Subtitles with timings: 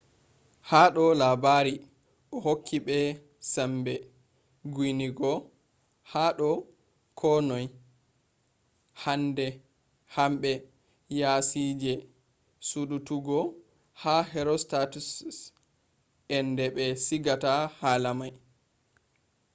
[0.69, 1.75] hado labari
[2.33, 2.99] o hokki be
[3.53, 3.93] sambe
[4.73, 5.33] guinigo
[6.11, 6.51] hado
[7.19, 7.65] ko noi.
[10.15, 10.51] hanbe
[11.19, 11.93] yasije
[12.67, 13.39] sudututgo
[14.01, 15.39] ha herostatus’s
[16.37, 18.33] ende be sigata hala mai